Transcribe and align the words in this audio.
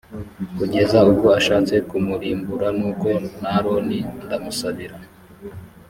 kugeza 0.57 0.97
ubwo 1.09 1.27
ashatse 1.39 1.75
kumurimbura; 1.89 2.67
nuko 2.77 3.09
n’aroni 3.41 3.99
ndamusabira. 4.25 4.97